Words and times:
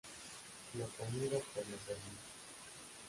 Lo 0.79 0.87
comido 0.97 1.39
por 1.53 1.63
lo 1.69 1.77
servido 1.85 2.21